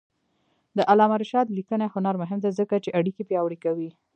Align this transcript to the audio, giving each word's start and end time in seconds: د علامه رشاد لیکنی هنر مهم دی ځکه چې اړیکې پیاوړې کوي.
د 0.77 0.79
علامه 0.91 1.15
رشاد 1.23 1.47
لیکنی 1.57 1.87
هنر 1.93 2.15
مهم 2.21 2.39
دی 2.43 2.51
ځکه 2.59 2.75
چې 2.83 2.95
اړیکې 2.99 3.23
پیاوړې 3.29 3.57
کوي. 3.65 3.89